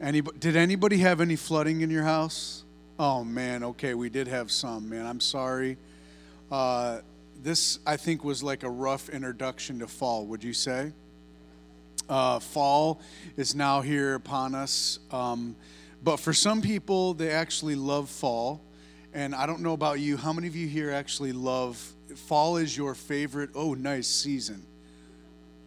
[0.00, 2.64] Anybody, did anybody have any flooding in your house?
[2.98, 5.06] Oh man, okay, we did have some, man.
[5.06, 5.76] I'm sorry.
[6.50, 7.00] Uh,
[7.42, 10.92] this, I think, was like a rough introduction to fall, would you say?
[12.08, 13.00] Uh, fall
[13.36, 14.98] is now here upon us.
[15.10, 15.56] Um,
[16.02, 18.60] but for some people, they actually love fall.
[19.12, 21.76] And I don't know about you, how many of you here actually love
[22.16, 23.50] fall is your favorite?
[23.54, 24.62] Oh, nice season.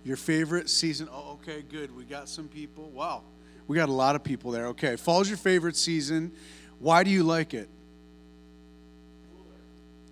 [0.04, 1.08] Your favorite season?
[1.12, 1.96] Oh, okay, good.
[1.96, 2.90] We got some people.
[2.90, 3.24] Wow.
[3.68, 4.68] We got a lot of people there.
[4.68, 6.32] Okay, fall's your favorite season.
[6.80, 7.70] Why do you like it?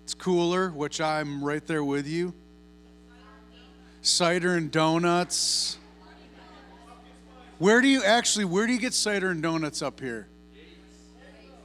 [0.04, 2.34] It's cooler, which I'm right there with you.
[4.02, 5.78] Cider and donuts.
[7.58, 10.28] Where do you actually where do you get cider and donuts up here?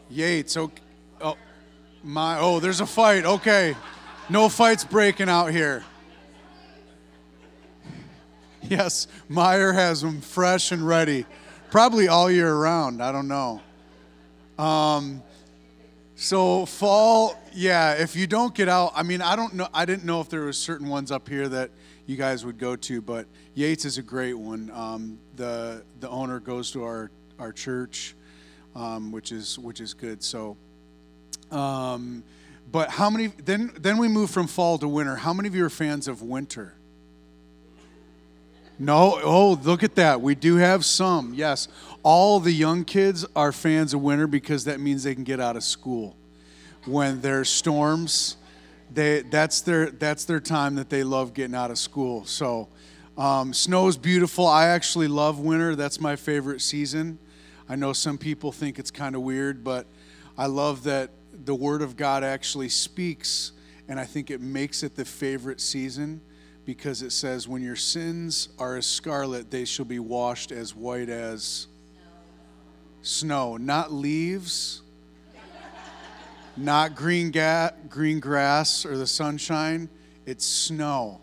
[0.10, 0.56] Yates.
[0.56, 0.82] Okay.
[1.20, 1.38] Oh,
[2.04, 3.26] my oh, there's a fight.
[3.26, 3.76] Okay.
[4.30, 5.84] No fights breaking out here.
[8.64, 11.26] Yes, Meijer has them fresh and ready
[11.72, 13.02] probably all year round.
[13.02, 13.62] I don't know.
[14.60, 15.24] Um,
[16.16, 17.94] so fall, yeah.
[17.94, 19.68] If you don't get out, I mean, I don't know.
[19.74, 21.72] I didn't know if there was certain ones up here that
[22.06, 24.70] you guys would go to, but Yates is a great one.
[24.72, 28.16] Um, the the owner goes to our our church,
[28.76, 30.22] um, which is which is good.
[30.22, 30.58] So,
[31.50, 32.24] um,
[32.72, 33.28] but how many?
[33.28, 35.16] Then then we move from fall to winter.
[35.16, 36.76] How many of you are fans of winter?
[38.80, 40.22] No, oh, look at that.
[40.22, 41.34] We do have some.
[41.34, 41.68] Yes.
[42.04, 45.56] All the young kids are fans of winter because that means they can get out
[45.56, 46.16] of school.
[46.86, 48.38] When there's storms,
[48.92, 52.26] they that's their that's their time that they love getting out of school.
[52.26, 52.70] So
[53.18, 54.48] um, snow's beautiful.
[54.48, 55.76] I actually love winter.
[55.76, 57.20] That's my favorite season.
[57.70, 59.86] I know some people think it's kind of weird, but
[60.38, 61.12] I love that
[61.46, 63.52] the Word of God actually speaks,
[63.88, 66.22] and I think it makes it the favorite season
[66.76, 71.10] because it says, When your sins are as scarlet, they shall be washed as white
[71.10, 71.68] as
[73.02, 73.58] snow.
[73.58, 74.82] Not leaves,
[76.56, 79.90] not green, ga- green grass or the sunshine,
[80.26, 81.20] it's snow.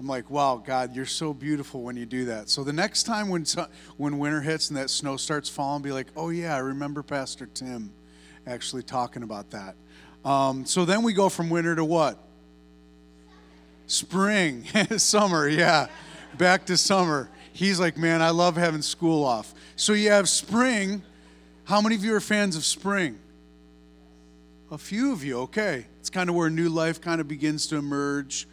[0.00, 2.50] I'm like, wow, God, you're so beautiful when you do that.
[2.50, 3.46] So the next time when,
[3.96, 7.46] when winter hits and that snow starts falling, be like, oh, yeah, I remember Pastor
[7.46, 7.92] Tim
[8.44, 9.76] actually talking about that.
[10.24, 12.18] Um, so then we go from winter to what?
[13.86, 14.64] Spring,
[14.96, 15.88] summer, yeah.
[16.38, 17.28] Back to summer.
[17.52, 19.54] He's like, man, I love having school off.
[19.76, 21.02] So you have spring.
[21.64, 23.18] How many of you are fans of spring?
[24.70, 25.86] A few of you, okay.
[26.00, 28.48] It's kind of where new life kind of begins to emerge,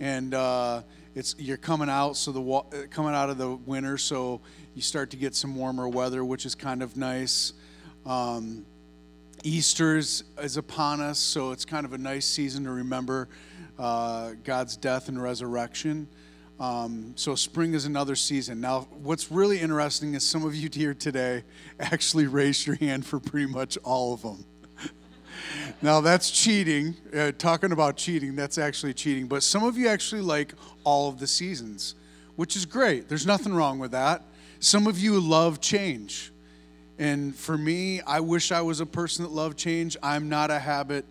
[0.00, 0.82] and uh,
[1.14, 4.40] it's you're coming out, so the uh, coming out of the winter, so
[4.74, 7.52] you start to get some warmer weather, which is kind of nice.
[8.04, 8.64] Um,
[9.42, 13.28] Easter is, is upon us, so it's kind of a nice season to remember
[13.78, 16.08] uh, God's death and resurrection.
[16.58, 18.60] Um, so spring is another season.
[18.60, 21.44] Now, what's really interesting is some of you here today
[21.80, 24.44] actually raised your hand for pretty much all of them.
[25.82, 26.94] now, that's cheating.
[27.14, 29.26] Uh, talking about cheating, that's actually cheating.
[29.26, 31.94] But some of you actually like all of the seasons,
[32.36, 33.08] which is great.
[33.08, 34.22] There's nothing wrong with that.
[34.58, 36.32] Some of you love change.
[36.98, 39.98] And for me, I wish I was a person that loved change.
[40.02, 41.04] I'm not a habit.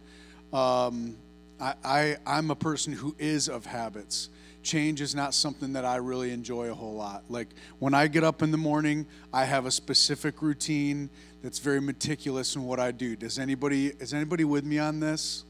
[0.51, 1.17] Um,
[1.59, 4.29] I, I, I'm a person who is of habits.
[4.63, 7.23] Change is not something that I really enjoy a whole lot.
[7.29, 7.49] Like
[7.79, 11.09] when I get up in the morning, I have a specific routine
[11.43, 13.15] that's very meticulous in what I do.
[13.15, 15.45] Does anybody is anybody with me on this?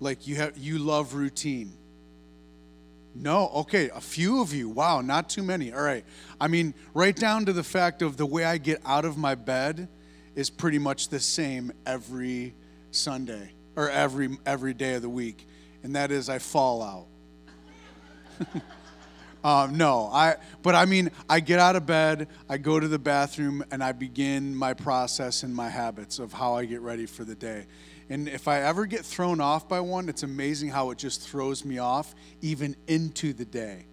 [0.00, 1.72] Like you have you love routine.
[3.14, 4.68] No, okay, a few of you.
[4.68, 5.72] Wow, not too many.
[5.72, 6.04] All right.
[6.40, 9.34] I mean, right down to the fact of the way I get out of my
[9.34, 9.88] bed
[10.34, 12.54] is pretty much the same every
[12.90, 15.46] Sunday or every every day of the week,
[15.84, 17.06] and that is I fall out.
[19.44, 20.34] um, no, I.
[20.62, 23.92] But I mean, I get out of bed, I go to the bathroom, and I
[23.92, 27.66] begin my process and my habits of how I get ready for the day.
[28.10, 31.64] And if I ever get thrown off by one, it's amazing how it just throws
[31.64, 33.86] me off even into the day.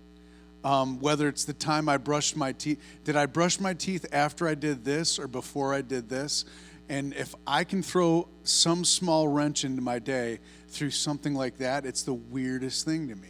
[0.64, 4.48] Um, whether it's the time I brushed my teeth, did I brush my teeth after
[4.48, 6.46] I did this or before I did this?
[6.88, 10.40] And if I can throw some small wrench into my day
[10.70, 13.30] through something like that, it's the weirdest thing to me.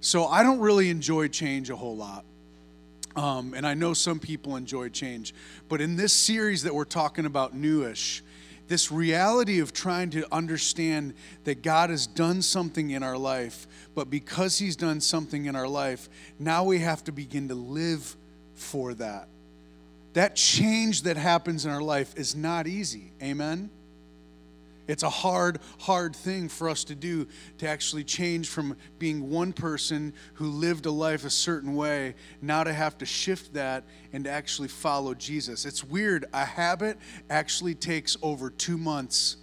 [0.00, 2.24] So I don't really enjoy change a whole lot.
[3.16, 5.34] Um, and I know some people enjoy change.
[5.68, 8.22] But in this series that we're talking about, Newish,
[8.66, 11.14] this reality of trying to understand
[11.44, 15.68] that God has done something in our life, but because He's done something in our
[15.68, 16.08] life,
[16.38, 18.16] now we have to begin to live
[18.54, 19.28] for that.
[20.14, 23.12] That change that happens in our life is not easy.
[23.22, 23.70] Amen?
[24.86, 27.26] It's a hard, hard thing for us to do
[27.58, 32.64] to actually change from being one person who lived a life a certain way, now
[32.64, 35.64] to have to shift that and to actually follow Jesus.
[35.64, 36.26] It's weird.
[36.32, 36.98] A habit
[37.30, 39.38] actually takes over two months.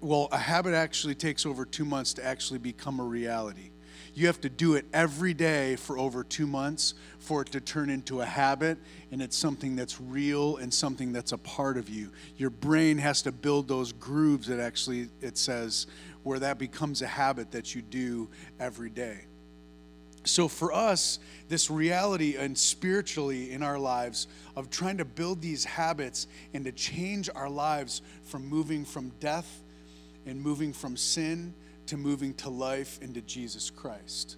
[0.00, 3.70] Well, a habit actually takes over two months to actually become a reality.
[4.16, 7.90] You have to do it every day for over two months for it to turn
[7.90, 8.78] into a habit
[9.12, 12.10] and it's something that's real and something that's a part of you.
[12.38, 15.86] Your brain has to build those grooves that actually, it says,
[16.22, 19.26] where that becomes a habit that you do every day.
[20.24, 21.18] So, for us,
[21.50, 26.72] this reality and spiritually in our lives of trying to build these habits and to
[26.72, 29.62] change our lives from moving from death
[30.24, 31.52] and moving from sin
[31.88, 34.36] to moving to life into Jesus Christ.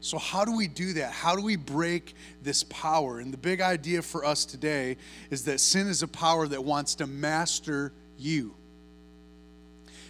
[0.00, 1.10] So, how do we do that?
[1.10, 3.18] How do we break this power?
[3.18, 4.96] And the big idea for us today
[5.30, 8.54] is that sin is a power that wants to master you.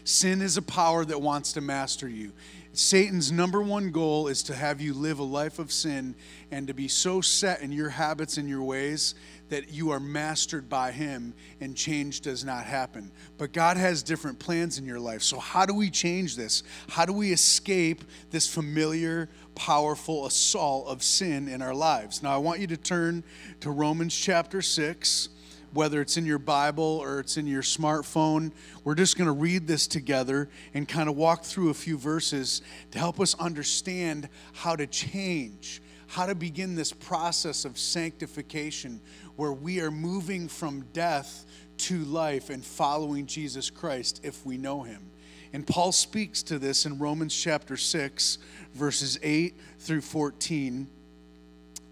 [0.05, 2.33] Sin is a power that wants to master you.
[2.73, 6.15] Satan's number one goal is to have you live a life of sin
[6.51, 9.15] and to be so set in your habits and your ways
[9.49, 13.11] that you are mastered by Him and change does not happen.
[13.37, 15.23] But God has different plans in your life.
[15.23, 16.63] So, how do we change this?
[16.89, 22.23] How do we escape this familiar, powerful assault of sin in our lives?
[22.23, 23.25] Now, I want you to turn
[23.61, 25.31] to Romans chapter 6
[25.73, 28.53] whether it's in your Bible or it's in your smartphone.
[28.85, 32.63] We're just going to read this together and kind of walk through a few verses
[32.93, 39.01] to help us understand how to change, how to begin this process of sanctification
[39.37, 41.45] where we are moving from death
[41.77, 45.11] to life and following Jesus Christ if we know him.
[45.53, 48.39] And Paul speaks to this in Romans chapter 6,
[48.75, 50.89] verses 8 through 14.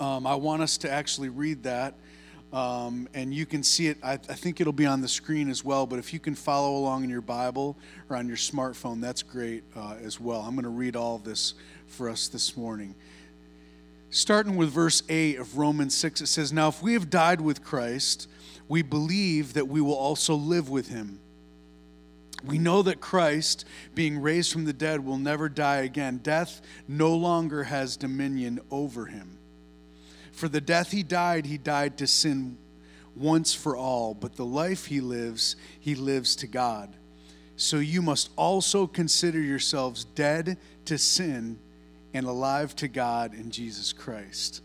[0.01, 1.95] Um, I want us to actually read that.
[2.53, 5.65] Um, and you can see it, I, I, think it'll be on the screen as
[5.65, 5.87] well.
[5.87, 7.77] But if you can follow along in your Bible
[8.09, 10.41] or on your smartphone, that's great uh, as well.
[10.41, 11.55] I'm going to read all this
[11.87, 12.95] for us this morning
[14.17, 17.63] starting with verse 8 of Romans 6, it says, Now if we have died with
[17.63, 18.29] Christ,
[18.67, 21.21] we believe that we will also live with him.
[22.43, 26.21] We know that Christ, being raised from the dead, will never die again.
[26.23, 29.37] Death no longer has dominion over him.
[30.33, 32.57] For the death he died, he died to sin
[33.15, 36.97] once for all, but the life he lives, he lives to God.
[37.57, 41.59] So you must also consider yourselves dead to sin
[42.17, 44.63] and alive to God in Jesus Christ.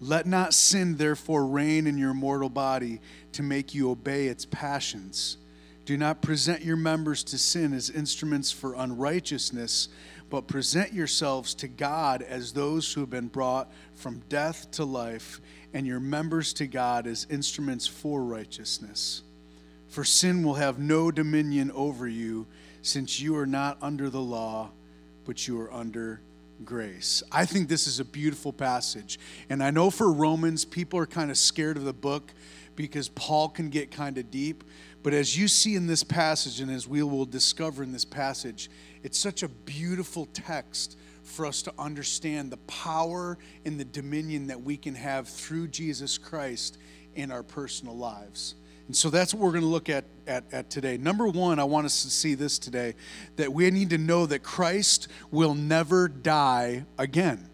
[0.00, 3.00] Let not sin, therefore, reign in your mortal body
[3.32, 5.36] to make you obey its passions.
[5.84, 9.88] Do not present your members to sin as instruments for unrighteousness,
[10.30, 15.40] but present yourselves to God as those who have been brought from death to life,
[15.74, 19.22] and your members to God as instruments for righteousness.
[19.88, 22.46] For sin will have no dominion over you,
[22.80, 24.70] since you are not under the law,
[25.26, 26.22] but you are under
[26.64, 27.22] grace.
[27.30, 29.18] I think this is a beautiful passage.
[29.48, 32.32] And I know for Romans, people are kind of scared of the book
[32.74, 34.64] because Paul can get kind of deep.
[35.02, 38.70] But as you see in this passage, and as we will discover in this passage,
[39.02, 44.60] it's such a beautiful text for us to understand the power and the dominion that
[44.60, 46.78] we can have through Jesus Christ
[47.14, 48.54] in our personal lives.
[48.86, 50.96] And so that's what we're going to look at, at, at today.
[50.96, 52.94] Number one, I want us to see this today
[53.36, 57.50] that we need to know that Christ will never die again.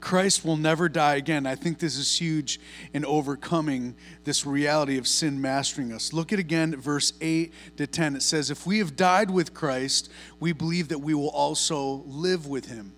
[0.00, 1.46] Christ will never die again.
[1.46, 2.60] I think this is huge
[2.92, 6.12] in overcoming this reality of sin mastering us.
[6.12, 8.16] Look at again verse 8 to 10.
[8.16, 10.10] It says, If we have died with Christ,
[10.40, 12.92] we believe that we will also live with him.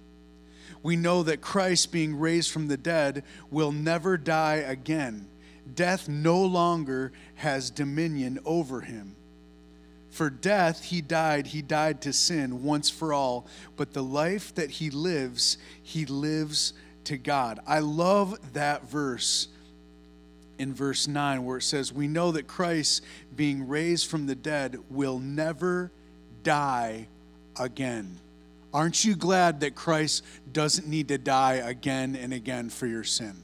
[0.82, 5.28] We know that Christ, being raised from the dead, will never die again
[5.74, 9.16] death no longer has dominion over him.
[10.10, 13.46] For death, he died, he died to sin once for all,
[13.76, 16.72] but the life that he lives, he lives
[17.04, 17.60] to God.
[17.66, 19.48] I love that verse
[20.58, 23.02] in verse 9 where it says, We know that Christ,
[23.34, 25.90] being raised from the dead, will never
[26.42, 27.08] die
[27.58, 28.18] again.
[28.72, 33.42] Aren't you glad that Christ doesn't need to die again and again for your sin?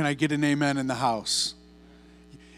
[0.00, 1.52] Can I get an amen in the house?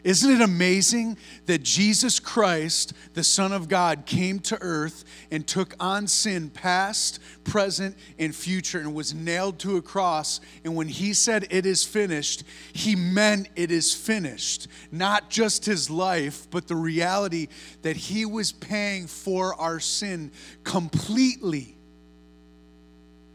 [0.05, 5.75] Isn't it amazing that Jesus Christ, the Son of God, came to earth and took
[5.81, 10.41] on sin, past, present, and future, and was nailed to a cross?
[10.63, 14.69] And when he said, It is finished, he meant it is finished.
[14.93, 17.49] Not just his life, but the reality
[17.83, 20.31] that he was paying for our sin
[20.63, 21.77] completely.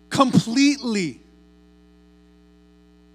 [0.09, 1.19] Completely.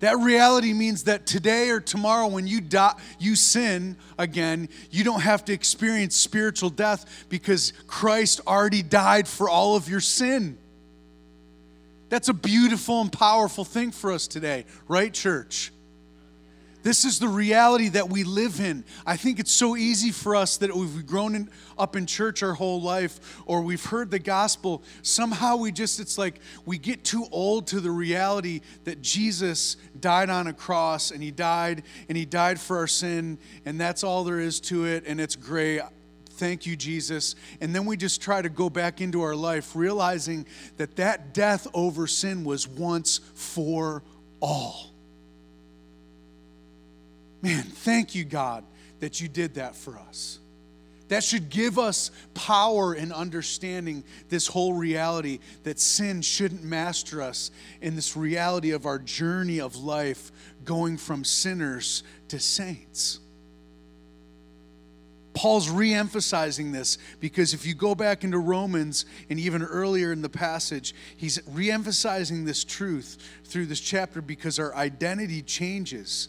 [0.02, 5.20] That reality means that today or tomorrow, when you die, you sin again, you don't
[5.20, 10.58] have to experience spiritual death because Christ already died for all of your sin.
[12.08, 15.71] That's a beautiful and powerful thing for us today, right, church?
[16.82, 18.84] This is the reality that we live in.
[19.06, 22.54] I think it's so easy for us that we've grown in, up in church our
[22.54, 24.82] whole life or we've heard the gospel.
[25.02, 30.28] Somehow we just, it's like we get too old to the reality that Jesus died
[30.28, 34.24] on a cross and he died and he died for our sin and that's all
[34.24, 35.82] there is to it and it's great.
[36.30, 37.36] Thank you, Jesus.
[37.60, 40.46] And then we just try to go back into our life realizing
[40.78, 44.02] that that death over sin was once for
[44.40, 44.91] all.
[47.42, 48.64] Man, thank you, God,
[49.00, 50.38] that you did that for us.
[51.08, 57.50] That should give us power in understanding this whole reality that sin shouldn't master us
[57.82, 60.32] in this reality of our journey of life
[60.64, 63.18] going from sinners to saints.
[65.34, 70.22] Paul's re emphasizing this because if you go back into Romans and even earlier in
[70.22, 76.28] the passage, he's re emphasizing this truth through this chapter because our identity changes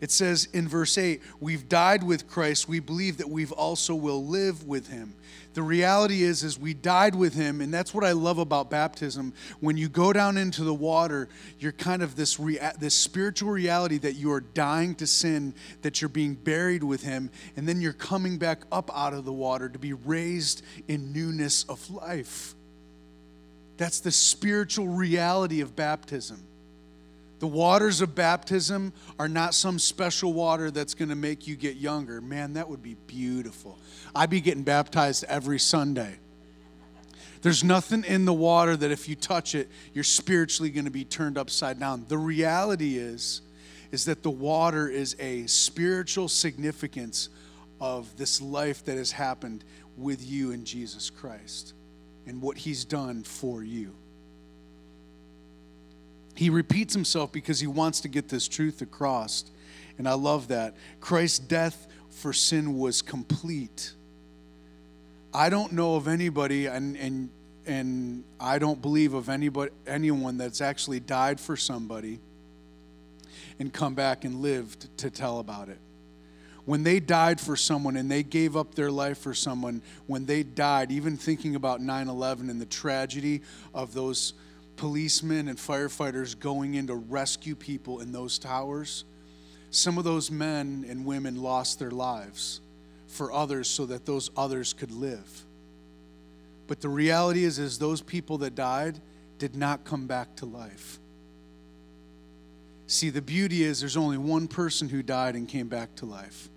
[0.00, 2.68] it says in verse 8, We've died with Christ.
[2.68, 5.14] We believe that we've also will live with him.
[5.54, 9.32] The reality is, is we died with him, and that's what I love about baptism.
[9.60, 11.28] When you go down into the water,
[11.60, 16.00] you're kind of this, rea- this spiritual reality that you are dying to sin, that
[16.00, 19.68] you're being buried with him, and then you're coming back up out of the water
[19.68, 22.56] to be raised in newness of life.
[23.76, 26.42] That's the spiritual reality of baptism.
[27.44, 31.76] The waters of baptism are not some special water that's going to make you get
[31.76, 32.22] younger.
[32.22, 33.78] Man, that would be beautiful.
[34.14, 36.16] I'd be getting baptized every Sunday.
[37.42, 41.04] There's nothing in the water that if you touch it, you're spiritually going to be
[41.04, 42.06] turned upside down.
[42.08, 43.42] The reality is
[43.92, 47.28] is that the water is a spiritual significance
[47.78, 49.64] of this life that has happened
[49.98, 51.74] with you in Jesus Christ
[52.26, 53.94] and what he's done for you
[56.34, 59.44] he repeats himself because he wants to get this truth across.
[59.98, 60.74] And I love that.
[61.00, 63.92] Christ's death for sin was complete.
[65.32, 67.28] I don't know of anybody, and, and,
[67.66, 72.20] and I don't believe of anybody, anyone that's actually died for somebody
[73.58, 75.78] and come back and lived to tell about it.
[76.64, 80.42] When they died for someone and they gave up their life for someone, when they
[80.42, 83.42] died, even thinking about 9 11 and the tragedy
[83.74, 84.32] of those
[84.76, 89.04] policemen and firefighters going in to rescue people in those towers,
[89.70, 92.60] some of those men and women lost their lives
[93.08, 95.44] for others so that those others could live.
[96.66, 99.00] But the reality is is those people that died
[99.38, 100.98] did not come back to life.
[102.86, 106.48] See, the beauty is there's only one person who died and came back to life.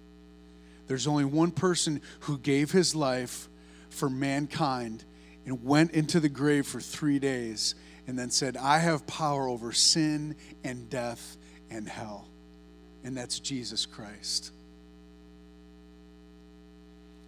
[0.87, 3.49] There's only one person who gave his life
[3.89, 5.03] for mankind
[5.45, 7.75] and went into the grave for 3 days
[8.07, 11.37] and then said, I have power over sin and death
[11.69, 12.27] and hell.
[13.03, 14.51] And that's Jesus Christ.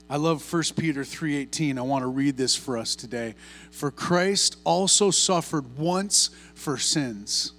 [0.10, 1.78] I love 1 Peter 3:18.
[1.78, 3.36] I want to read this for us today.
[3.70, 7.52] For Christ also suffered once for sins.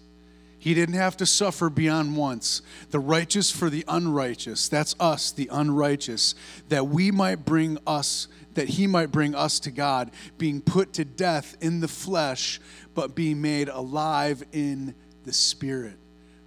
[0.61, 2.61] He didn't have to suffer beyond once.
[2.90, 4.69] The righteous for the unrighteous.
[4.69, 6.35] That's us, the unrighteous,
[6.69, 11.05] that we might bring us that he might bring us to God, being put to
[11.05, 12.61] death in the flesh,
[12.95, 15.97] but being made alive in the Spirit.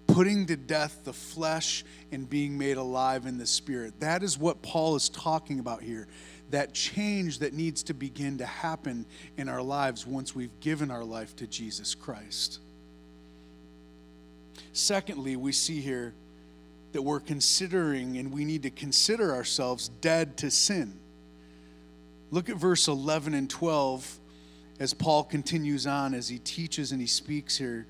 [0.05, 4.00] Putting to death the flesh and being made alive in the Spirit.
[4.00, 6.08] That is what Paul is talking about here.
[6.50, 9.05] That change that needs to begin to happen
[9.38, 12.60] in our lives once we've given our life to Jesus Christ.
[14.72, 16.13] Secondly, we see here
[16.91, 21.00] that we're considering and we need to consider ourselves dead to sin.
[22.31, 24.19] Look at verse 11 and 12
[24.79, 27.86] as Paul continues on, as he teaches and he speaks here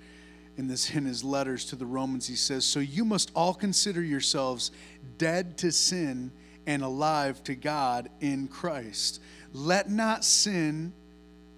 [0.58, 4.02] in, this, in his letters to the Romans, he says, So you must all consider
[4.02, 4.72] yourselves
[5.18, 6.32] dead to sin
[6.68, 9.22] and alive to God in Christ.
[9.54, 10.94] Let not sin,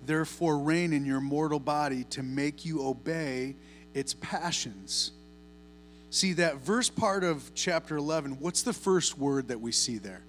[0.05, 3.55] therefore, reign in your mortal body to make you obey
[3.95, 5.11] its passions.
[6.11, 10.21] See, that verse part of chapter 11, what's the first word that we see there?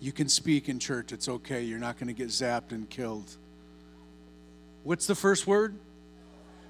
[0.00, 1.62] You can speak in church, it's okay.
[1.62, 3.30] You're not going to get zapped and killed.
[4.82, 5.76] What's the first word?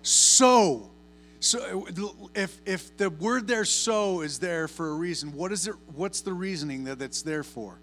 [0.02, 0.90] So.
[1.42, 1.86] So
[2.34, 6.20] if if the word there so is there for a reason, what is it what's
[6.20, 7.78] the reasoning that it's there for?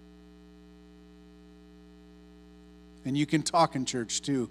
[3.04, 4.48] And you can talk in church too.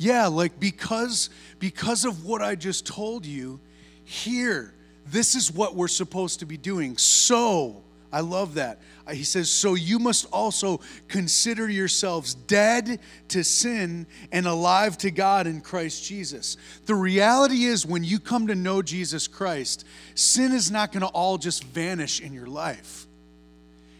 [0.00, 1.28] Yeah, like because
[1.58, 3.60] because of what I just told you,
[4.02, 4.72] here,
[5.04, 6.96] this is what we're supposed to be doing.
[6.96, 8.80] So, I love that.
[9.06, 15.10] Uh, he says, So you must also consider yourselves dead to sin and alive to
[15.10, 16.56] God in Christ Jesus.
[16.86, 21.08] The reality is, when you come to know Jesus Christ, sin is not going to
[21.08, 23.06] all just vanish in your life.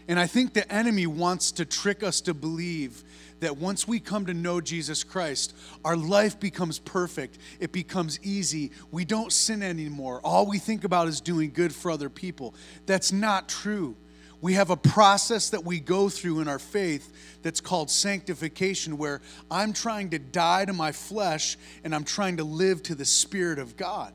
[0.07, 3.03] And I think the enemy wants to trick us to believe
[3.41, 7.37] that once we come to know Jesus Christ, our life becomes perfect.
[7.59, 8.71] It becomes easy.
[8.91, 10.21] We don't sin anymore.
[10.23, 12.55] All we think about is doing good for other people.
[12.85, 13.97] That's not true.
[14.41, 19.21] We have a process that we go through in our faith that's called sanctification, where
[19.51, 23.59] I'm trying to die to my flesh and I'm trying to live to the Spirit
[23.59, 24.13] of God.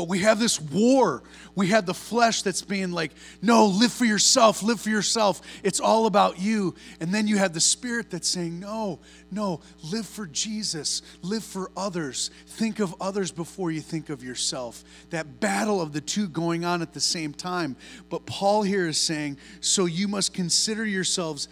[0.00, 1.22] But we have this war.
[1.54, 5.42] We have the flesh that's being like, no, live for yourself, live for yourself.
[5.62, 6.74] It's all about you.
[7.00, 9.60] And then you have the spirit that's saying, no, no,
[9.92, 12.30] live for Jesus, live for others.
[12.46, 14.84] Think of others before you think of yourself.
[15.10, 17.76] That battle of the two going on at the same time.
[18.08, 21.46] But Paul here is saying, so you must consider yourselves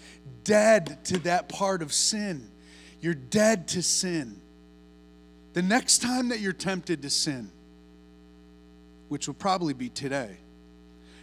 [0.45, 2.49] dead to that part of sin.
[3.02, 4.40] You're dead to sin.
[5.52, 7.52] The next time that you're tempted to sin,
[9.09, 10.37] which will probably be today.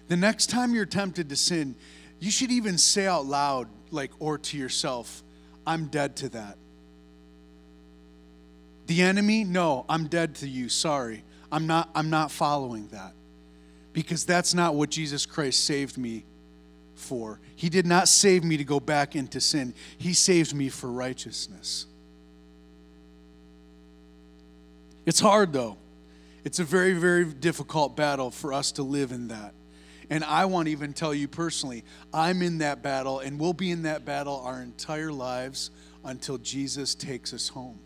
[0.07, 1.75] The next time you're tempted to sin,
[2.19, 5.23] you should even say out loud, like, or to yourself,
[5.65, 6.57] I'm dead to that.
[8.87, 10.69] The enemy, no, I'm dead to you.
[10.69, 11.23] Sorry.
[11.51, 13.13] I'm not I'm not following that.
[13.93, 16.25] Because that's not what Jesus Christ saved me
[16.95, 17.39] for.
[17.55, 19.73] He did not save me to go back into sin.
[19.97, 21.85] He saved me for righteousness.
[25.05, 25.77] It's hard though.
[26.45, 29.55] It's a very, very difficult battle for us to live in that.
[30.11, 33.71] And I want to even tell you personally, I'm in that battle and we'll be
[33.71, 35.71] in that battle our entire lives
[36.03, 37.79] until Jesus takes us home.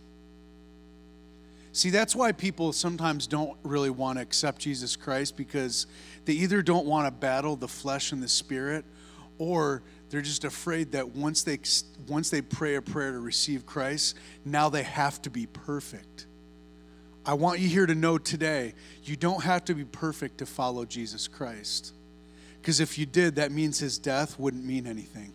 [1.71, 5.87] See, that's why people sometimes don't really want to accept Jesus Christ because
[6.25, 8.83] they either don't want to battle the flesh and the spirit
[9.37, 11.59] or they're just afraid that once they
[12.07, 16.25] once they pray a prayer to receive Christ, now they have to be perfect.
[17.29, 20.83] I want you here to know today you don't have to be perfect to follow
[20.83, 21.93] Jesus Christ.
[22.59, 25.31] Because if you did, that means his death wouldn't mean anything.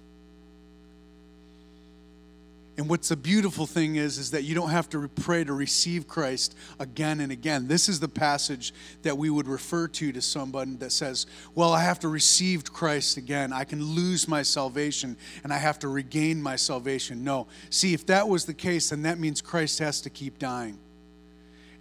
[2.76, 6.08] And what's the beautiful thing is, is that you don't have to pray to receive
[6.08, 7.68] Christ again and again.
[7.68, 11.84] This is the passage that we would refer to to someone that says, Well, I
[11.84, 13.52] have to receive Christ again.
[13.52, 17.22] I can lose my salvation and I have to regain my salvation.
[17.22, 17.46] No.
[17.70, 20.80] See, if that was the case, then that means Christ has to keep dying.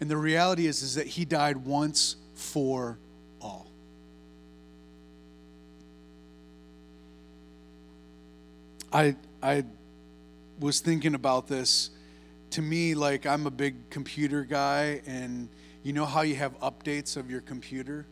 [0.03, 2.99] And the reality is, is that he died once for
[3.39, 3.71] all.
[8.91, 9.63] I, I
[10.59, 11.89] was thinking about this.
[12.49, 15.47] To me, like, I'm a big computer guy, and
[15.83, 18.05] you know how you have updates of your computer?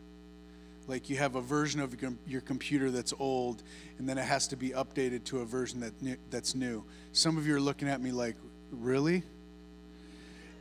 [0.86, 1.94] Like, you have a version of
[2.26, 3.62] your computer that's old,
[3.98, 5.92] and then it has to be updated to a version that,
[6.30, 6.84] that's new.
[7.12, 8.36] Some of you are looking at me like,
[8.70, 9.24] really?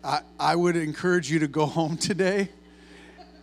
[0.03, 2.49] I, I would encourage you to go home today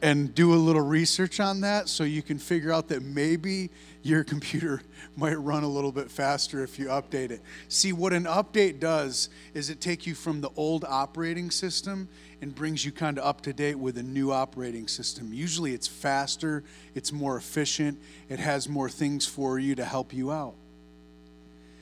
[0.02, 3.70] and do a little research on that so you can figure out that maybe
[4.02, 4.82] your computer
[5.16, 7.42] might run a little bit faster if you update it.
[7.68, 12.08] See, what an update does is it takes you from the old operating system
[12.40, 15.32] and brings you kind of up to date with a new operating system.
[15.32, 16.62] Usually it's faster,
[16.94, 20.54] it's more efficient, it has more things for you to help you out.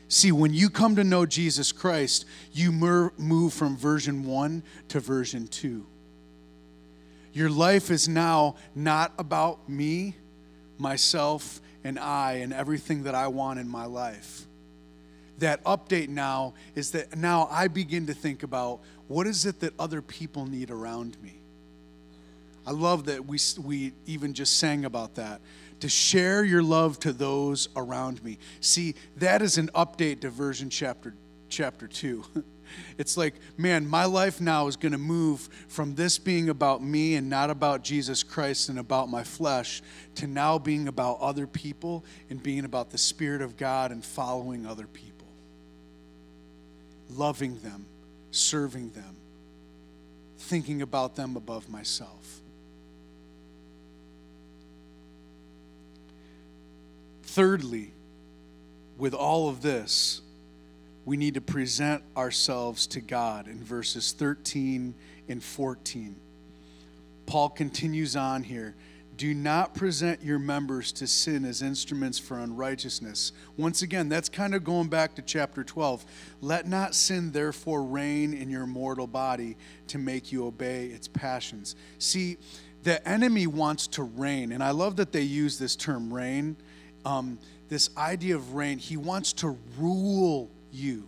[0.09, 5.49] See, when you come to know Jesus Christ, you move from version one to version
[5.49, 5.87] two.
[7.33, 10.15] Your life is now not about me,
[10.79, 14.47] myself, and I, and everything that I want in my life.
[15.39, 19.75] That update now is that now I begin to think about what is it that
[19.79, 21.35] other people need around me.
[22.67, 25.41] I love that we, we even just sang about that
[25.81, 28.39] to share your love to those around me.
[28.61, 31.15] See, that is an update to version chapter
[31.49, 32.25] chapter 2.
[32.99, 37.15] It's like, man, my life now is going to move from this being about me
[37.15, 39.83] and not about Jesus Christ and about my flesh
[40.17, 44.67] to now being about other people and being about the Spirit of God and following
[44.67, 45.29] other people,
[47.11, 47.87] loving them,
[48.31, 49.17] serving them,
[50.39, 52.36] thinking about them above myself.
[57.37, 57.93] Thirdly,
[58.97, 60.23] with all of this,
[61.05, 64.95] we need to present ourselves to God in verses 13
[65.29, 66.17] and 14.
[67.27, 68.75] Paul continues on here.
[69.19, 73.33] Do not present your members to sin as instruments for unrighteousness.
[73.59, 76.07] Once again, that's kind of going back to chapter 12.
[76.41, 81.77] Let not sin therefore reign in your mortal body to make you obey its passions.
[81.99, 82.39] See,
[82.83, 86.57] the enemy wants to reign, and I love that they use this term reign.
[87.07, 87.39] Um,
[87.69, 91.07] this idea of reign, he wants to rule you.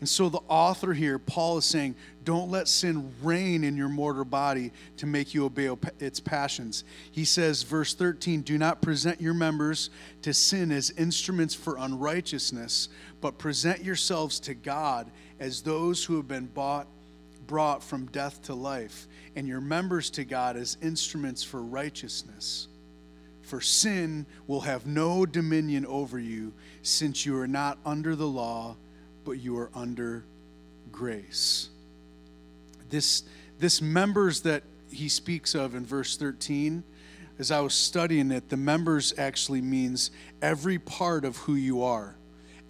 [0.00, 4.24] And so the author here, Paul, is saying, don't let sin reign in your mortal
[4.24, 6.82] body to make you obey its passions.
[7.12, 9.90] He says, verse 13, do not present your members
[10.22, 12.88] to sin as instruments for unrighteousness,
[13.20, 16.88] but present yourselves to God as those who have been bought,
[17.46, 19.06] brought from death to life,
[19.36, 22.67] and your members to God as instruments for righteousness.
[23.48, 28.76] For sin will have no dominion over you, since you are not under the law
[29.24, 30.24] but you are under
[30.90, 31.68] grace.
[32.88, 33.24] This,
[33.58, 36.82] this members that he speaks of in verse 13,
[37.38, 42.16] as I was studying it, the members actually means every part of who you are.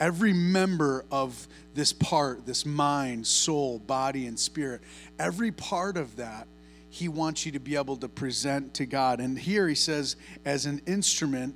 [0.00, 4.80] Every member of this part, this mind, soul, body, and spirit,
[5.18, 6.46] every part of that,
[6.90, 9.20] he wants you to be able to present to God.
[9.20, 11.54] And here he says, as an instrument,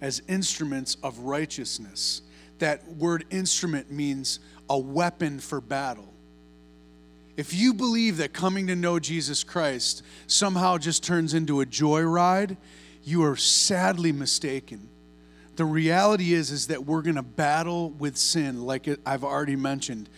[0.00, 2.22] as instruments of righteousness
[2.58, 6.12] that word instrument means a weapon for battle.
[7.36, 12.56] If you believe that coming to know Jesus Christ somehow just turns into a joyride,
[13.04, 14.88] you are sadly mistaken.
[15.56, 20.08] The reality is is that we're going to battle with sin like I've already mentioned.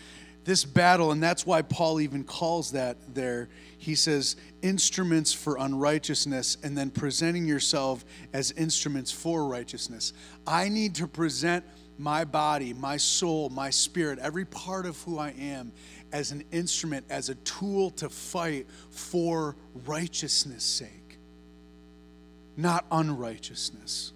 [0.48, 3.50] This battle and that's why Paul even calls that there.
[3.76, 10.14] He says instruments for unrighteousness and then presenting yourself as instruments for righteousness.
[10.46, 11.66] I need to present
[11.98, 15.70] my body, my soul, my spirit, every part of who I am
[16.12, 21.18] as an instrument, as a tool to fight for righteousness' sake,
[22.56, 24.14] not unrighteousness.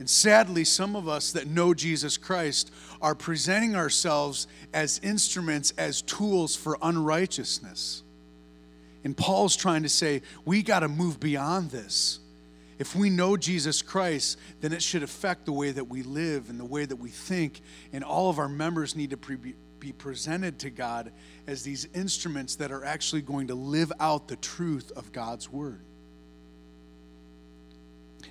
[0.00, 6.00] And sadly, some of us that know Jesus Christ are presenting ourselves as instruments, as
[6.00, 8.02] tools for unrighteousness.
[9.04, 12.18] And Paul's trying to say, we got to move beyond this.
[12.78, 16.58] If we know Jesus Christ, then it should affect the way that we live and
[16.58, 17.60] the way that we think.
[17.92, 21.12] And all of our members need to pre- be presented to God
[21.46, 25.82] as these instruments that are actually going to live out the truth of God's word.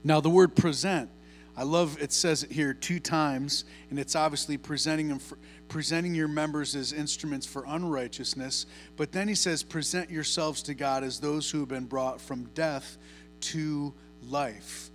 [0.04, 1.12] Now, the word present,
[1.58, 6.16] I love it says it here two times, and it's obviously presenting them for, presenting
[6.16, 8.66] your members as instruments for unrighteousness.
[8.98, 12.46] But then he says, present yourselves to God as those who have been brought from
[12.56, 12.98] death
[13.42, 13.94] to
[14.28, 14.90] life.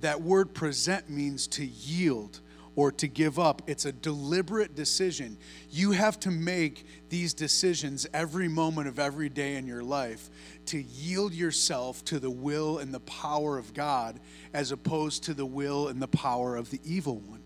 [0.00, 2.40] That word present means to yield
[2.76, 3.62] or to give up.
[3.66, 5.36] It's a deliberate decision.
[5.70, 10.30] You have to make these decisions every moment of every day in your life
[10.66, 14.20] to yield yourself to the will and the power of God
[14.54, 17.39] as opposed to the will and the power of the evil one.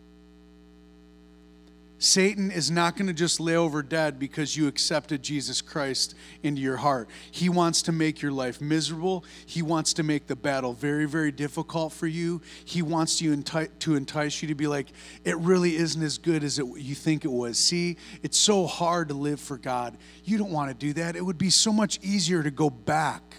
[2.05, 6.61] Satan is not going to just lay over dead because you accepted Jesus Christ into
[6.61, 7.09] your heart.
[7.31, 9.25] He wants to make your life miserable.
[9.47, 12.43] He wants to make the battle very, very difficult for you.
[12.67, 14.89] He wants you enti- to entice you to be like,
[15.25, 17.59] it really isn't as good as it, you think it was.
[17.59, 19.97] See, it's so hard to live for God.
[20.25, 21.17] You don't want to do that.
[21.17, 23.37] It would be so much easier to go back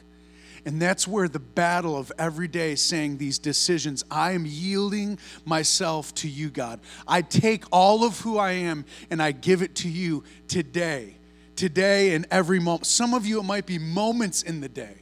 [0.66, 6.14] and that's where the battle of every day saying these decisions I am yielding myself
[6.16, 6.80] to you, God.
[7.08, 11.18] I take all of who I am and I give it to you today,
[11.56, 12.88] today and every moment.
[12.88, 15.02] Some of you, it might be moments in the day.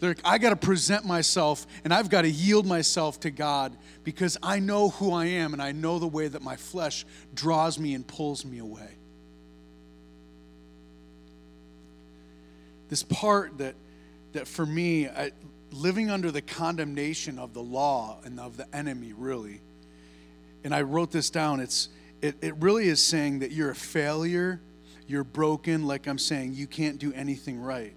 [0.00, 4.38] Like, I got to present myself and I've got to yield myself to God because
[4.40, 7.94] I know who I am and I know the way that my flesh draws me
[7.94, 8.90] and pulls me away.
[12.88, 13.74] This part that
[14.38, 15.32] that for me, I,
[15.72, 19.60] living under the condemnation of the law and of the enemy, really,
[20.62, 21.88] and I wrote this down, it's,
[22.22, 24.60] it, it really is saying that you're a failure,
[25.08, 27.94] you're broken, like I'm saying, you can't do anything right.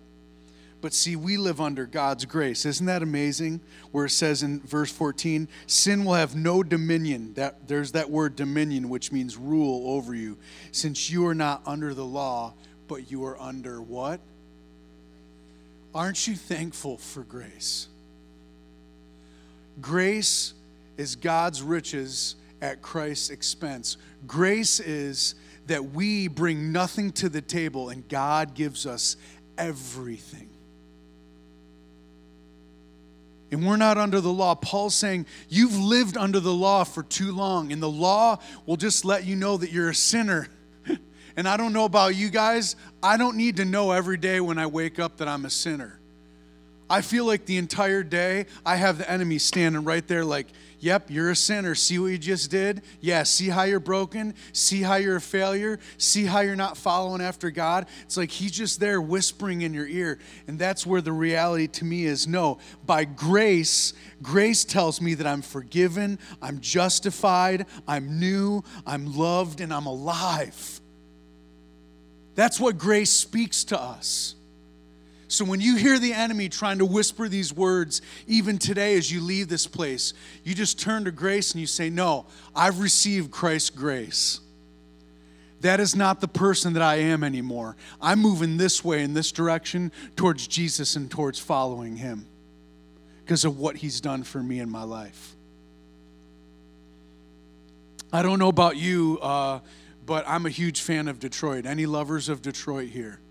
[0.81, 2.65] But see, we live under God's grace.
[2.65, 3.61] Isn't that amazing?
[3.91, 7.35] Where it says in verse 14, sin will have no dominion.
[7.35, 10.39] That there's that word dominion, which means rule over you,
[10.71, 12.55] since you are not under the law,
[12.87, 14.21] but you are under what?
[15.93, 17.87] Aren't you thankful for grace?
[19.81, 20.53] Grace
[20.97, 23.97] is God's riches at Christ's expense.
[24.27, 25.35] Grace is
[25.67, 29.17] that we bring nothing to the table and God gives us
[29.57, 30.49] everything.
[33.51, 34.55] And we're not under the law.
[34.55, 39.03] Paul's saying, You've lived under the law for too long, and the law will just
[39.03, 40.47] let you know that you're a sinner.
[41.35, 44.57] And I don't know about you guys, I don't need to know every day when
[44.57, 46.01] I wake up that I'm a sinner.
[46.91, 51.09] I feel like the entire day I have the enemy standing right there, like, yep,
[51.09, 51.73] you're a sinner.
[51.73, 52.81] See what you just did?
[52.99, 54.35] Yeah, see how you're broken?
[54.51, 55.79] See how you're a failure?
[55.97, 57.87] See how you're not following after God?
[58.01, 60.19] It's like he's just there whispering in your ear.
[60.47, 65.25] And that's where the reality to me is no, by grace, grace tells me that
[65.25, 70.81] I'm forgiven, I'm justified, I'm new, I'm loved, and I'm alive.
[72.35, 74.35] That's what grace speaks to us.
[75.27, 79.21] So when you hear the enemy trying to whisper these words, even today as you
[79.21, 80.13] leave this place,
[80.43, 84.41] you just turn to grace and you say, No, I've received Christ's grace.
[85.61, 87.77] That is not the person that I am anymore.
[88.01, 92.25] I'm moving this way in this direction towards Jesus and towards following him
[93.23, 95.35] because of what he's done for me in my life.
[98.11, 99.59] I don't know about you, uh,
[100.11, 101.65] but I'm a huge fan of Detroit.
[101.65, 103.21] Any lovers of Detroit here?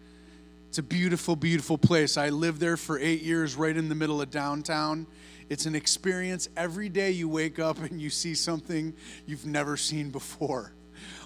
[0.71, 2.17] It's a beautiful, beautiful place.
[2.17, 5.07] I lived there for eight years, right in the middle of downtown.
[5.51, 6.49] It's an experience.
[6.57, 8.95] Every day you wake up and you see something
[9.27, 10.73] you've never seen before.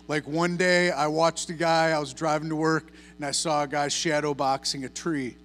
[0.08, 3.62] Like one day, I watched a guy, I was driving to work, and I saw
[3.62, 5.36] a guy shadow boxing a tree.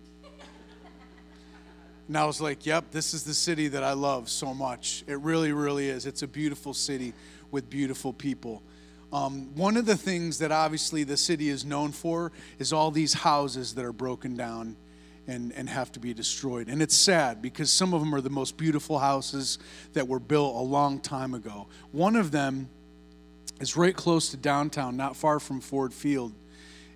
[2.07, 5.03] And I was like, yep, this is the city that I love so much.
[5.05, 6.07] It really, really is.
[6.07, 7.13] It's a beautiful city
[7.51, 8.63] with beautiful people.
[9.11, 13.13] Um, one of the things that obviously the city is known for is all these
[13.13, 14.75] houses that are broken down
[15.27, 16.67] and, and have to be destroyed.
[16.67, 19.59] And it's sad because some of them are the most beautiful houses
[19.93, 21.67] that were built a long time ago.
[21.91, 22.69] One of them
[23.59, 26.33] is right close to downtown, not far from Ford Field.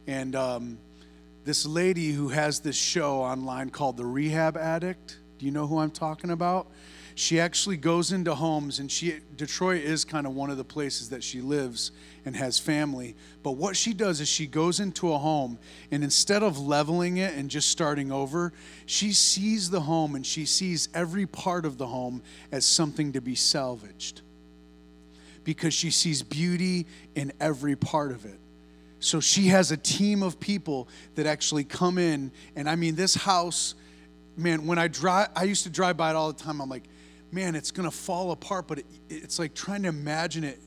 [0.08, 0.78] And um,
[1.46, 5.80] this lady who has this show online called The Rehab Addict, do you know who
[5.80, 6.68] I'm talking about?
[7.16, 11.10] She actually goes into homes and she detroit is kind of one of the places
[11.10, 11.92] that she lives
[12.26, 13.16] and has family.
[13.44, 15.60] But what she does is she goes into a home
[15.92, 18.54] and instead of leveling it and just starting over
[18.86, 23.22] she sees the home and she sees every part of the home as something to
[23.22, 24.22] be salvaged.
[25.44, 28.40] Because she sees beauty in every part of it.
[29.00, 33.14] So she has a team of people that actually come in and i mean this
[33.14, 33.76] house
[34.38, 36.62] man when i drive i used to drive by it all the time.
[36.62, 36.86] I'm like
[37.34, 40.60] man, it's going to fall apart, but it, it's like trying to imagine it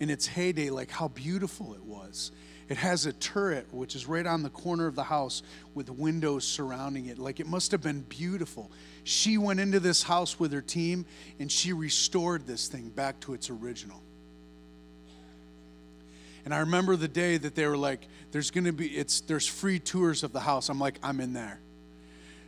[0.00, 2.32] in its heyday, like how beautiful it was.
[2.68, 5.42] It has a turret, which is right on the corner of the house
[5.74, 7.18] with windows surrounding it.
[7.18, 8.70] Like it must have been beautiful.
[9.04, 11.06] She went into this house with her team
[11.38, 14.02] and she restored this thing back to its original.
[16.44, 19.46] And I remember the day that they were like, there's going to be, it's, there's
[19.46, 20.68] free tours of the house.
[20.68, 21.60] I'm like, I'm in there.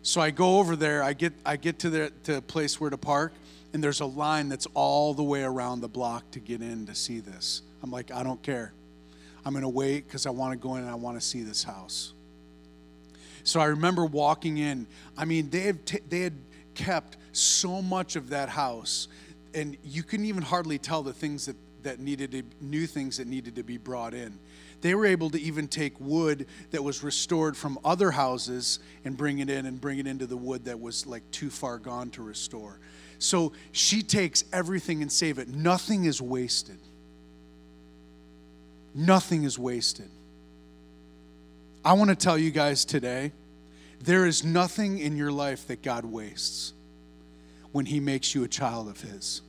[0.02, 2.96] So I go over there, I get, I get to the to place where to
[2.96, 3.32] park,
[3.72, 6.94] and there's a line that's all the way around the block to get in to
[6.94, 7.62] see this.
[7.82, 8.72] I'm like, I don't care.
[9.44, 11.42] I'm going to wait because I want to go in and I want to see
[11.42, 12.12] this house.
[13.44, 14.86] So I remember walking in.
[15.16, 16.34] I mean, they had, t- they had
[16.74, 19.08] kept so much of that house,
[19.54, 23.27] and you couldn't even hardly tell the things that, that needed to, new things that
[23.27, 24.38] needed to be brought in.
[24.81, 29.38] They were able to even take wood that was restored from other houses and bring
[29.40, 32.23] it in and bring it into the wood that was like too far gone to
[32.23, 32.79] restore.
[33.19, 35.49] So she takes everything and save it.
[35.49, 36.79] Nothing is wasted.
[38.95, 40.09] Nothing is wasted.
[41.85, 43.33] I want to tell you guys today
[44.03, 46.73] there is nothing in your life that God wastes
[47.73, 49.43] when He makes you a child of His.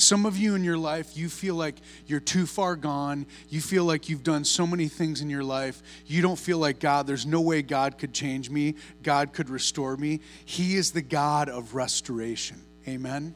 [0.00, 3.26] Some of you in your life, you feel like you're too far gone.
[3.48, 5.82] You feel like you've done so many things in your life.
[6.06, 9.96] You don't feel like God, there's no way God could change me, God could restore
[9.96, 10.20] me.
[10.44, 12.62] He is the God of restoration.
[12.88, 13.34] Amen.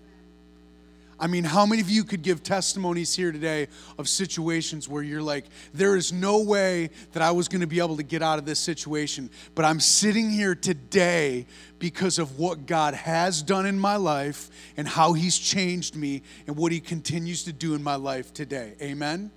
[1.24, 5.22] I mean, how many of you could give testimonies here today of situations where you're
[5.22, 8.38] like, there is no way that I was going to be able to get out
[8.38, 11.46] of this situation, but I'm sitting here today
[11.78, 16.58] because of what God has done in my life and how He's changed me and
[16.58, 18.74] what He continues to do in my life today.
[18.82, 19.30] Amen?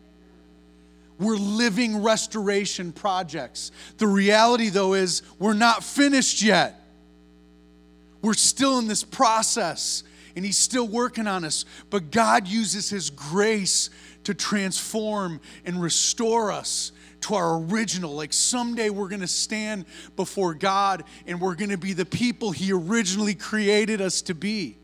[1.18, 3.72] We're living restoration projects.
[3.98, 6.82] The reality, though, is we're not finished yet.
[8.22, 10.04] We're still in this process
[10.38, 11.66] and He's still working on us.
[11.90, 13.90] But God uses His grace
[14.24, 18.14] to transform and restore us to our original.
[18.14, 22.52] Like someday we're going to stand before God and we're going to be the people
[22.52, 24.78] He originally created us to be.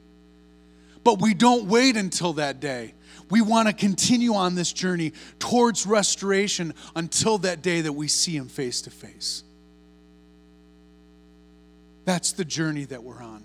[1.04, 2.96] But we don't wait until that day.
[3.30, 8.36] We want to continue on this journey towards restoration until that day that we see
[8.36, 9.44] Him face to face.
[12.06, 13.44] That's the journey that we're on.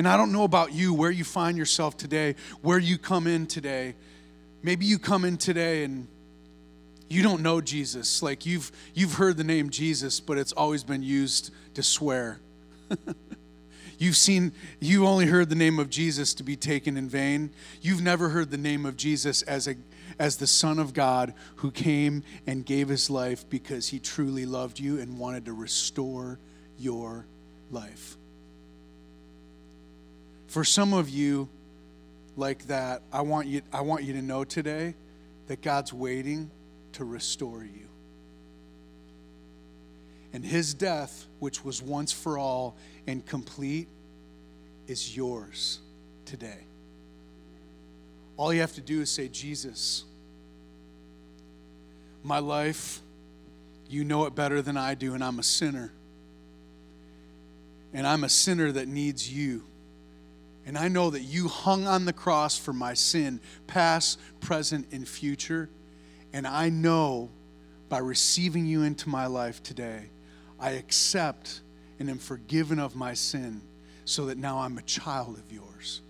[0.00, 3.46] And I don't know about you, where you find yourself today, where you come in
[3.46, 3.94] today.
[4.62, 6.08] Maybe you come in today and
[7.10, 8.22] you don't know Jesus.
[8.22, 12.40] Like you've you've heard the name Jesus, but it's always been used to swear.
[13.98, 17.50] You've seen, you only heard the name of Jesus to be taken in vain.
[17.82, 19.74] You've never heard the name of Jesus as, a,
[20.18, 24.80] as the Son of God who came and gave his life because he truly loved
[24.80, 26.38] you and wanted to restore
[26.78, 27.26] your
[27.70, 28.16] life.
[30.50, 31.48] For some of you
[32.36, 34.96] like that, I want you, I want you to know today
[35.46, 36.50] that God's waiting
[36.94, 37.86] to restore you.
[40.32, 43.86] And his death, which was once for all and complete,
[44.88, 45.78] is yours
[46.24, 46.58] today.
[48.36, 50.02] All you have to do is say, Jesus,
[52.24, 52.98] my life,
[53.88, 55.92] you know it better than I do, and I'm a sinner.
[57.94, 59.62] And I'm a sinner that needs you.
[60.66, 65.08] And I know that you hung on the cross for my sin, past, present, and
[65.08, 65.68] future.
[66.32, 67.30] And I know
[67.88, 70.10] by receiving you into my life today,
[70.58, 71.60] I accept
[71.98, 73.62] and am forgiven of my sin
[74.04, 76.02] so that now I'm a child of yours.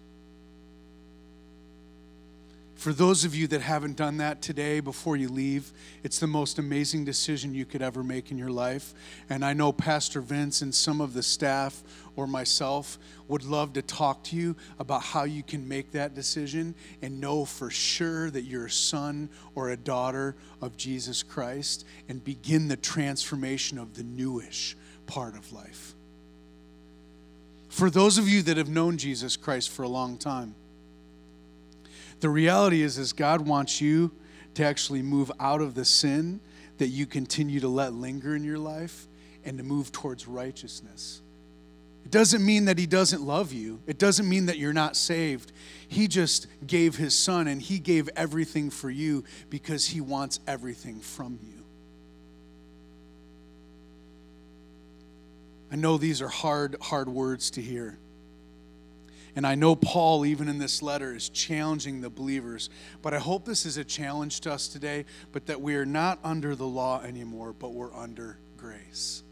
[2.81, 5.71] For those of you that haven't done that today before you leave,
[6.03, 8.95] it's the most amazing decision you could ever make in your life.
[9.29, 11.83] And I know Pastor Vince and some of the staff
[12.17, 16.75] or myself would love to talk to you about how you can make that decision
[17.03, 22.25] and know for sure that you're a son or a daughter of Jesus Christ and
[22.25, 25.95] begin the transformation of the newish part of life.
[27.69, 30.55] For those of you that have known Jesus Christ for a long time,
[32.21, 34.13] the reality is, is God wants you
[34.55, 36.41] to actually move out of the sin
[36.79, 39.07] that you continue to let linger in your life
[39.45, 41.23] and to move towards righteousness.
[42.05, 43.81] It doesn't mean that he doesn't love you.
[43.87, 45.53] It doesn't mean that you're not saved.
[45.87, 51.01] He just gave his son and he gave everything for you because he wants everything
[51.01, 51.65] from you.
[55.71, 57.99] I know these are hard, hard words to hear.
[59.37, 62.71] And I know Paul, even in this letter, is challenging the believers.
[63.03, 66.19] But I hope this is a challenge to us today, but that we are not
[66.25, 69.23] under the law anymore, but we're under grace.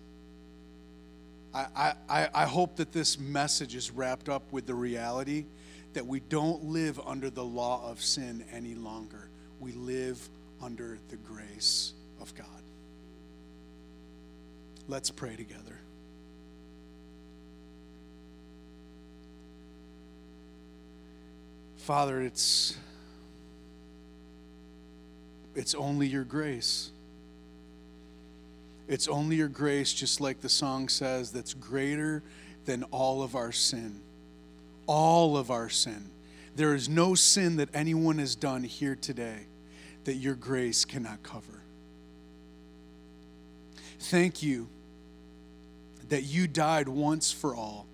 [1.55, 5.47] I, I, I hope that this message is wrapped up with the reality
[5.95, 9.29] that we don't live under the law of sin any longer.
[9.59, 10.29] We live
[10.63, 12.47] under the grace of God.
[14.87, 15.78] Let's pray together.
[21.89, 22.77] Father, it's
[25.55, 26.91] it's only your grace.
[28.87, 32.23] It's only your grace, just like the song says, that's greater
[32.67, 34.01] than all of our sin.
[34.87, 36.11] All of our sin.
[36.57, 39.47] There is no sin that anyone has done here today
[40.05, 41.63] that your grace cannot cover.
[43.99, 44.69] Thank you
[46.11, 47.87] that you died once for all.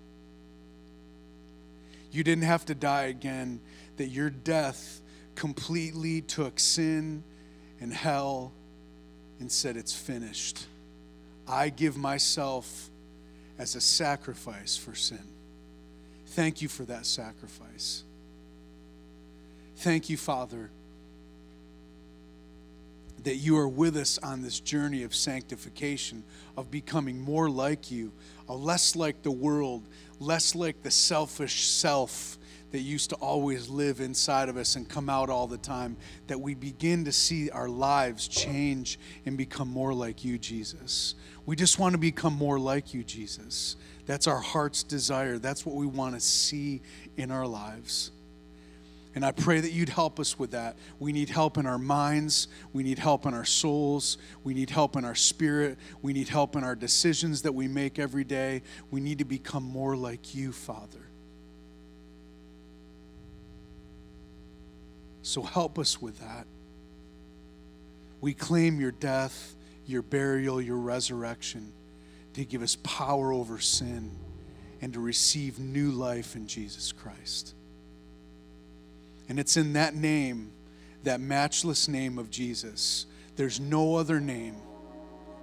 [2.11, 3.61] You didn't have to die again
[3.97, 5.01] that your death
[5.35, 7.23] completely took sin
[7.79, 8.51] and hell
[9.39, 10.65] and said, It's finished.
[11.47, 12.89] I give myself
[13.57, 15.23] as a sacrifice for sin.
[16.27, 18.03] Thank you for that sacrifice.
[19.77, 20.69] Thank you, Father,
[23.23, 26.23] that you are with us on this journey of sanctification,
[26.57, 28.11] of becoming more like you,
[28.47, 29.83] less like the world,
[30.19, 32.37] less like the selfish self
[32.71, 35.97] that used to always live inside of us and come out all the time,
[36.27, 41.15] that we begin to see our lives change and become more like you, Jesus.
[41.45, 43.75] We just want to become more like you, Jesus.
[44.05, 45.37] That's our heart's desire.
[45.37, 46.81] That's what we want to see
[47.17, 48.11] in our lives.
[49.15, 50.75] And I pray that you'd help us with that.
[50.99, 52.49] We need help in our minds.
[52.73, 54.17] We need help in our souls.
[54.43, 55.77] We need help in our spirit.
[56.01, 58.61] We need help in our decisions that we make every day.
[58.91, 60.99] We need to become more like you, Father.
[65.25, 66.45] So help us with that.
[68.21, 69.55] We claim your death,
[69.87, 71.73] your burial, your resurrection
[72.35, 74.11] to give us power over sin
[74.83, 77.55] and to receive new life in Jesus Christ.
[79.27, 80.51] And it's in that name,
[81.05, 83.07] that matchless name of Jesus.
[83.35, 84.57] There's no other name.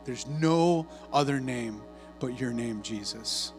[0.05, 1.83] There's no other name
[2.21, 3.53] but your name, Jesus.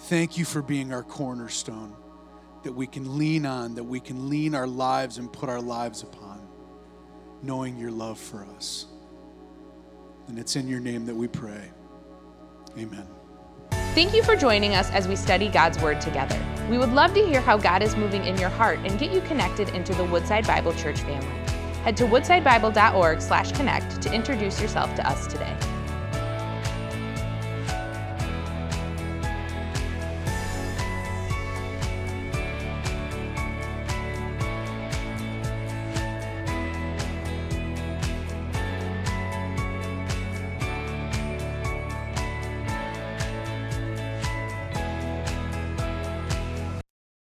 [0.00, 1.96] Thank you for being our cornerstone.
[2.62, 6.02] That we can lean on, that we can lean our lives and put our lives
[6.02, 6.46] upon,
[7.42, 8.86] knowing your love for us.
[10.26, 11.70] And it's in your name that we pray.
[12.76, 13.06] Amen.
[13.94, 16.38] Thank you for joining us as we study God's Word together.
[16.70, 19.20] We would love to hear how God is moving in your heart and get you
[19.22, 21.26] connected into the Woodside Bible Church family.
[21.82, 25.56] Head to woodsidebible.org/connect to introduce yourself to us today.